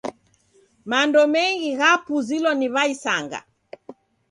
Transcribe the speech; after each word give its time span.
Mando 0.89 1.21
mengi 1.33 1.69
ghapuzilwa 1.79 2.51
ni 2.59 2.67
w'aisanga. 2.73 3.39